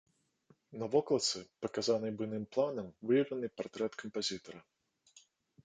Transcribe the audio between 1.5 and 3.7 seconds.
паказанай буйным планам, выяўлены